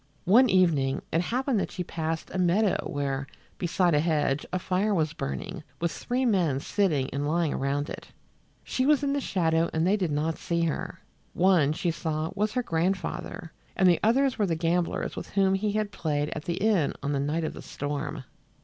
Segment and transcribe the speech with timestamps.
[0.25, 3.27] One evening it happened that she passed a meadow where,
[3.59, 8.07] beside a hedge, a fire was burning, with three men sitting and lying around it.
[8.63, 11.01] She was in the shadow and they did not see her.
[11.33, 15.73] One, she saw, was her grandfather, and the others were the gamblers with whom he
[15.73, 18.23] had played at the inn on the night of the storm.